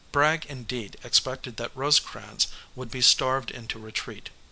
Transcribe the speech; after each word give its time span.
Bragg 0.11 0.47
indeed 0.47 0.97
expected 1.03 1.57
that 1.57 1.69
Rosecrans 1.77 2.47
would 2.75 2.89
be 2.89 3.01
starved 3.01 3.51
into 3.51 3.77
retreat. 3.77 4.31